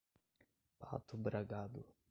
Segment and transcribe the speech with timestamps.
[0.79, 1.85] Pato Bragado